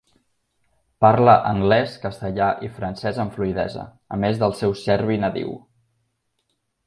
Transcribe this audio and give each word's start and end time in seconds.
Parla 1.03 1.35
anglès, 1.49 1.91
castellà 2.05 2.47
i 2.69 2.69
francès 2.79 3.19
amb 3.23 3.35
fluïdesa, 3.37 3.83
a 4.17 4.19
més 4.23 4.41
del 4.45 4.57
seu 4.63 4.75
serbi 4.85 5.19
nadiu. 5.25 5.53